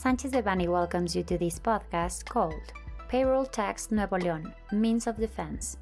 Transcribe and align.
Sanchez 0.00 0.32
Devanny 0.32 0.66
welcomes 0.66 1.14
you 1.14 1.22
to 1.24 1.36
this 1.36 1.58
podcast 1.58 2.24
called 2.24 2.72
Payroll 3.10 3.44
Tax 3.44 3.90
Nuevo 3.90 4.16
León 4.16 4.50
Means 4.72 5.06
of 5.06 5.18
Defense. 5.18 5.76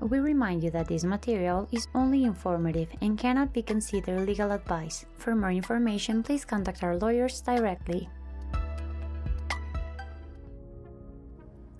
We 0.00 0.20
remind 0.20 0.64
you 0.64 0.70
that 0.70 0.88
this 0.88 1.04
material 1.04 1.68
is 1.70 1.86
only 1.94 2.24
informative 2.24 2.88
and 3.02 3.18
cannot 3.18 3.52
be 3.52 3.60
considered 3.60 4.26
legal 4.26 4.52
advice. 4.52 5.04
For 5.18 5.34
more 5.34 5.50
information, 5.50 6.22
please 6.22 6.46
contact 6.46 6.82
our 6.82 6.96
lawyers 6.96 7.42
directly. 7.42 8.08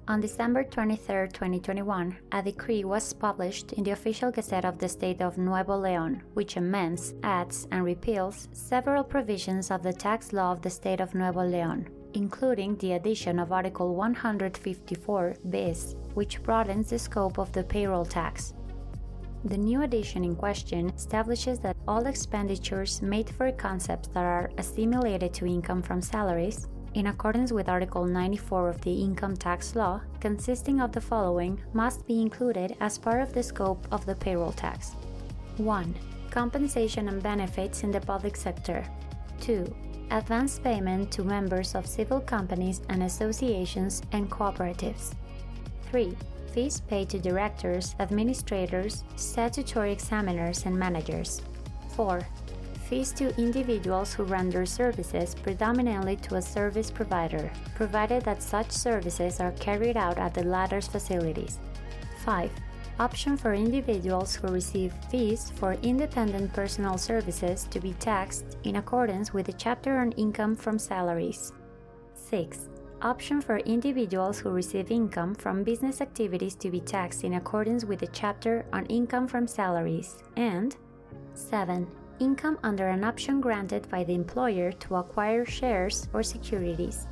On 0.09 0.23
December 0.23 0.65
23, 0.65 1.29
2021, 1.29 2.17
a 2.33 2.43
decree 2.43 2.83
was 2.83 3.13
published 3.13 3.75
in 3.75 3.85
the 3.85 3.91
official 3.91 4.31
Gazette 4.31 4.65
of 4.65 4.79
the 4.79 4.89
State 4.89 5.21
of 5.21 5.37
Nuevo 5.37 5.79
León, 5.79 6.23
which 6.33 6.57
amends, 6.57 7.13
adds, 7.23 7.69
and 7.73 7.85
repeals 7.85 8.49
several 8.53 9.05
provisions 9.05 9.71
of 9.71 9.83
the 9.83 9.93
tax 9.93 10.33
law 10.33 10.51
of 10.51 10.63
the 10.63 10.71
State 10.71 11.03
of 11.03 11.15
Nuevo 11.15 11.41
León, 11.41 11.89
including 12.15 12.75
the 12.79 12.93
addition 12.93 13.39
of 13.39 13.53
Article 13.53 13.95
154 13.95 15.35
bis, 15.51 15.95
which 16.15 16.43
broadens 16.43 16.89
the 16.89 16.99
scope 16.99 17.37
of 17.37 17.53
the 17.53 17.65
payroll 17.65 18.07
tax. 18.07 18.55
The 19.45 19.59
new 19.59 19.83
addition 19.83 20.25
in 20.25 20.37
question 20.37 20.89
establishes 20.89 21.59
that 21.59 21.77
all 21.87 22.07
expenditures 22.07 23.03
made 23.03 23.29
for 23.29 23.53
concepts 23.53 24.09
that 24.09 24.25
are 24.25 24.51
assimilated 24.57 25.35
to 25.35 25.45
income 25.45 25.83
from 25.83 26.01
salaries 26.01 26.67
in 26.95 27.09
accordance 27.09 27.53
with 27.53 27.69
Article 27.69 28.05
94 28.05 28.69
of 28.69 28.81
the 28.81 29.03
Income 29.03 29.37
Tax 29.37 29.77
Law, 29.77 30.01
consisting 30.21 30.81
of 30.81 30.93
the 30.93 31.01
following, 31.01 31.61
must 31.73 32.07
be 32.07 32.21
included 32.21 32.77
as 32.81 32.99
part 32.99 33.21
of 33.21 33.33
the 33.33 33.43
scope 33.43 33.87
of 33.91 34.07
the 34.07 34.15
payroll 34.15 34.53
tax 34.53 34.95
1. 35.59 35.95
Compensation 36.31 37.09
and 37.09 37.23
benefits 37.23 37.83
in 37.83 37.91
the 37.91 38.01
public 38.01 38.37
sector. 38.37 38.85
2. 39.41 39.75
Advance 40.11 40.59
payment 40.59 41.11
to 41.13 41.23
members 41.23 41.75
of 41.75 41.87
civil 41.87 42.21
companies 42.21 42.81
and 42.89 43.03
associations 43.03 44.03
and 44.13 44.31
cooperatives. 44.31 45.15
3. 45.91 46.17
Fees 46.53 46.81
paid 46.81 47.09
to 47.11 47.19
directors, 47.19 47.95
administrators, 48.01 49.05
statutory 49.17 49.93
examiners, 49.93 50.65
and 50.65 50.79
managers. 50.79 51.43
4 51.91 52.27
fees 52.89 53.13
to 53.13 53.37
individuals 53.39 54.15
who 54.15 54.25
render 54.25 54.65
services 54.65 55.35
predominantly 55.35 56.17
to 56.17 56.37
a 56.37 56.43
service 56.43 56.91
provider, 56.91 57.53
provided 57.75 58.25
that 58.25 58.43
such 58.43 58.71
services 58.71 59.41
are 59.41 59.53
carried 59.53 59.97
out 59.97 60.17
at 60.19 60.33
the 60.33 60.43
latter's 60.43 60.89
facilities. 60.89 61.59
5. 62.25 62.51
Option 62.99 63.37
for 63.37 63.53
individuals 63.55 64.35
who 64.35 64.49
receive 64.49 64.93
fees 65.11 65.53
for 65.57 65.75
independent 65.83 66.53
personal 66.53 66.99
services 66.99 67.69
to 67.71 67.79
be 67.79 67.93
taxed 67.95 68.57
in 68.65 68.77
accordance 68.77 69.33
with 69.33 69.47
the 69.47 69.53
chapter 69.53 69.99
on 69.99 70.13
income 70.13 70.57
from 70.57 70.79
salaries. 70.79 71.53
6. 72.15 72.69
Option 73.03 73.41
for 73.41 73.59
individuals 73.59 74.41
who 74.41 74.51
receive 74.51 74.91
income 74.91 75.35
from 75.35 75.63
business 75.63 76.01
activities 76.01 76.57
to 76.57 76.71
be 76.71 76.81
taxed 76.81 77.23
in 77.23 77.35
accordance 77.35 77.85
with 77.85 78.01
the 78.01 78.09
chapter 78.09 78.67
on 78.73 78.87
income 78.87 79.29
from 79.29 79.47
salaries. 79.47 80.19
And 80.37 80.75
7 81.35 81.87
income 82.21 82.59
under 82.63 82.89
an 82.89 83.05
option 83.05 83.41
granted 83.41 83.89
by 83.91 84.05
the 84.05 84.15
employer 84.15 84.73
to 84.73 84.97
acquire 84.97 85.45
shares 85.45 86.09
or 86.13 86.23
securities. 86.23 87.07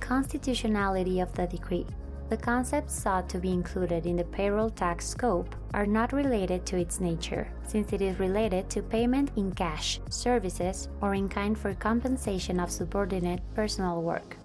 Constitutionality 0.00 1.20
of 1.20 1.32
the 1.34 1.46
decree. 1.46 1.86
The 2.28 2.36
concepts 2.36 2.94
sought 2.94 3.28
to 3.28 3.38
be 3.38 3.52
included 3.52 4.06
in 4.06 4.16
the 4.16 4.24
payroll 4.24 4.70
tax 4.70 5.06
scope 5.06 5.54
are 5.74 5.84
not 5.84 6.14
related 6.14 6.64
to 6.64 6.78
its 6.78 6.98
nature, 6.98 7.46
since 7.66 7.92
it 7.92 8.00
is 8.00 8.18
related 8.18 8.70
to 8.70 8.82
payment 8.82 9.32
in 9.36 9.52
cash, 9.52 10.00
services, 10.08 10.88
or 11.02 11.14
in 11.14 11.28
kind 11.28 11.58
for 11.58 11.74
compensation 11.74 12.58
of 12.58 12.70
subordinate 12.70 13.42
personal 13.54 14.00
work. 14.00 14.38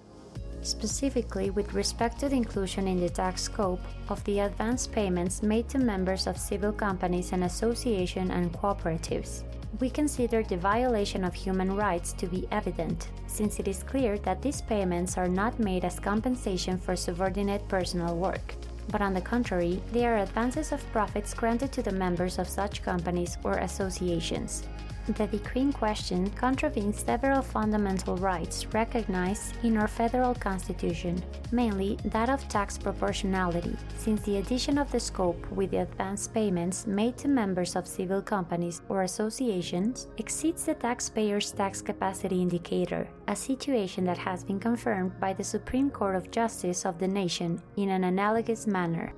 Specifically, 0.63 1.49
with 1.49 1.73
respect 1.73 2.19
to 2.19 2.27
the 2.27 2.35
inclusion 2.35 2.89
in 2.89 2.99
the 2.99 3.09
tax 3.09 3.43
scope 3.43 3.79
of 4.09 4.21
the 4.25 4.39
advance 4.39 4.85
payments 4.85 5.41
made 5.41 5.69
to 5.69 5.77
members 5.77 6.27
of 6.27 6.37
civil 6.37 6.73
companies 6.73 7.31
and 7.31 7.45
associations 7.45 8.31
and 8.31 8.51
cooperatives, 8.51 9.43
we 9.79 9.89
consider 9.89 10.43
the 10.43 10.57
violation 10.57 11.23
of 11.23 11.33
human 11.33 11.75
rights 11.75 12.13
to 12.13 12.25
be 12.25 12.47
evident, 12.51 13.09
since 13.27 13.59
it 13.59 13.67
is 13.67 13.83
clear 13.83 14.17
that 14.19 14.41
these 14.41 14.61
payments 14.61 15.17
are 15.17 15.27
not 15.27 15.59
made 15.59 15.85
as 15.85 15.99
compensation 15.99 16.77
for 16.77 16.95
subordinate 16.95 17.67
personal 17.67 18.15
work, 18.15 18.55
but 18.89 19.01
on 19.01 19.13
the 19.13 19.21
contrary, 19.21 19.81
they 19.91 20.05
are 20.05 20.17
advances 20.17 20.71
of 20.71 20.91
profits 20.91 21.33
granted 21.33 21.71
to 21.71 21.83
the 21.83 21.91
members 21.91 22.39
of 22.39 22.49
such 22.49 22.81
companies 22.81 23.37
or 23.43 23.53
associations. 23.59 24.63
The 25.07 25.25
decree 25.27 25.61
in 25.61 25.71
question 25.71 26.29
contravenes 26.31 26.99
several 26.99 27.41
fundamental 27.41 28.17
rights 28.17 28.65
recognized 28.73 29.55
in 29.63 29.77
our 29.77 29.87
federal 29.87 30.35
constitution, 30.35 31.23
mainly 31.53 31.97
that 32.05 32.29
of 32.29 32.45
tax 32.49 32.77
proportionality, 32.77 33.77
since 33.97 34.21
the 34.23 34.37
addition 34.37 34.77
of 34.77 34.91
the 34.91 34.99
scope 34.99 35.49
with 35.51 35.71
the 35.71 35.83
advance 35.83 36.27
payments 36.27 36.85
made 36.85 37.17
to 37.19 37.29
members 37.29 37.77
of 37.77 37.87
civil 37.87 38.21
companies 38.21 38.81
or 38.89 39.03
associations 39.03 40.07
exceeds 40.17 40.65
the 40.65 40.73
taxpayer's 40.73 41.51
tax 41.51 41.81
capacity 41.81 42.41
indicator, 42.41 43.07
a 43.29 43.35
situation 43.35 44.03
that 44.03 44.17
has 44.17 44.43
been 44.43 44.59
confirmed 44.59 45.17
by 45.21 45.31
the 45.31 45.43
Supreme 45.43 45.89
Court 45.89 46.17
of 46.17 46.31
Justice 46.31 46.85
of 46.85 46.99
the 46.99 47.07
nation 47.07 47.61
in 47.77 47.91
an 47.91 48.03
analogous 48.03 48.67
manner. 48.67 49.13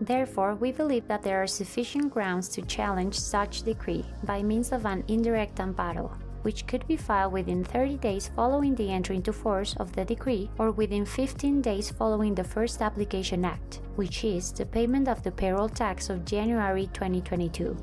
Therefore, 0.00 0.54
we 0.54 0.70
believe 0.70 1.08
that 1.08 1.22
there 1.22 1.42
are 1.42 1.46
sufficient 1.46 2.12
grounds 2.12 2.48
to 2.50 2.62
challenge 2.62 3.18
such 3.18 3.62
decree 3.62 4.04
by 4.24 4.42
means 4.42 4.70
of 4.70 4.86
an 4.86 5.02
indirect 5.08 5.56
amparo, 5.56 6.10
which 6.42 6.66
could 6.66 6.86
be 6.86 6.96
filed 6.96 7.32
within 7.32 7.64
30 7.64 7.96
days 7.98 8.30
following 8.36 8.74
the 8.76 8.90
entry 8.92 9.16
into 9.16 9.32
force 9.32 9.74
of 9.78 9.92
the 9.92 10.04
decree 10.04 10.50
or 10.58 10.70
within 10.70 11.04
15 11.04 11.60
days 11.60 11.90
following 11.90 12.34
the 12.34 12.44
first 12.44 12.80
application 12.80 13.44
act, 13.44 13.80
which 13.96 14.22
is 14.22 14.52
the 14.52 14.66
payment 14.66 15.08
of 15.08 15.22
the 15.24 15.32
payroll 15.32 15.68
tax 15.68 16.10
of 16.10 16.24
January 16.24 16.88
2022. 16.92 17.76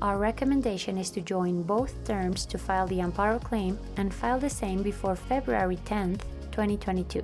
Our 0.00 0.16
recommendation 0.16 0.96
is 0.96 1.10
to 1.10 1.20
join 1.20 1.62
both 1.62 2.04
terms 2.04 2.46
to 2.46 2.56
file 2.56 2.86
the 2.86 3.00
amparo 3.00 3.42
claim 3.42 3.78
and 3.96 4.14
file 4.14 4.38
the 4.38 4.48
same 4.48 4.82
before 4.82 5.16
February 5.16 5.76
10, 5.84 6.18
2022. 6.52 7.20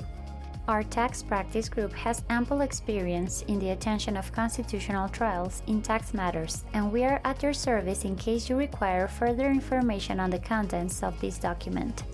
Our 0.67 0.83
tax 0.83 1.23
practice 1.23 1.69
group 1.69 1.93
has 1.93 2.25
ample 2.31 2.63
experience 2.63 3.43
in 3.49 3.59
the 3.59 3.71
attention 3.71 4.17
of 4.17 4.33
constitutional 4.33 5.11
trials 5.11 5.63
in 5.67 5.83
tax 5.83 6.15
matters, 6.15 6.65
and 6.73 6.91
we 6.91 7.05
are 7.05 7.21
at 7.23 7.43
your 7.43 7.53
service 7.53 8.07
in 8.07 8.17
case 8.17 8.49
you 8.49 8.57
require 8.57 9.07
further 9.07 9.51
information 9.51 10.19
on 10.19 10.31
the 10.31 10.39
contents 10.39 11.03
of 11.03 11.21
this 11.21 11.37
document. 11.37 12.05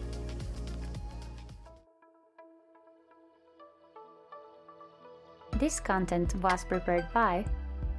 This 5.60 5.78
content 5.78 6.34
was 6.42 6.64
prepared 6.64 7.06
by 7.14 7.44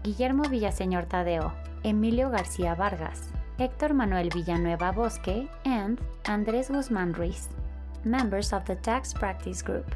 Guillermo 0.03 0.43
Villaseñor 0.43 1.07
Tadeo, 1.07 1.53
Emilio 1.85 2.29
García 2.29 2.75
Vargas, 2.75 3.29
Héctor 3.57 3.95
Manuel 3.95 4.29
Villanueva 4.29 4.91
Bosque, 4.91 5.47
and 5.63 6.01
Andrés 6.25 6.69
Guzmán 6.69 7.15
Ruiz, 7.17 7.47
members 8.03 8.51
of 8.51 8.65
the 8.65 8.75
Tax 8.75 9.13
Practice 9.13 9.61
Group. 9.61 9.95